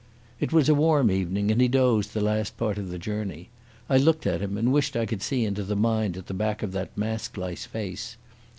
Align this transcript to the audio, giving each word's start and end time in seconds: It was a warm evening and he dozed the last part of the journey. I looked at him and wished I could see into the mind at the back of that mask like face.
It 0.39 0.51
was 0.51 0.67
a 0.67 0.73
warm 0.73 1.11
evening 1.11 1.51
and 1.51 1.61
he 1.61 1.67
dozed 1.67 2.15
the 2.15 2.21
last 2.21 2.57
part 2.57 2.79
of 2.79 2.89
the 2.89 2.97
journey. 2.97 3.49
I 3.87 3.97
looked 3.97 4.25
at 4.25 4.41
him 4.41 4.57
and 4.57 4.73
wished 4.73 4.95
I 4.97 5.05
could 5.05 5.21
see 5.21 5.45
into 5.45 5.61
the 5.63 5.75
mind 5.75 6.17
at 6.17 6.25
the 6.25 6.33
back 6.33 6.63
of 6.63 6.71
that 6.71 6.97
mask 6.97 7.37
like 7.37 7.59
face. 7.59 8.17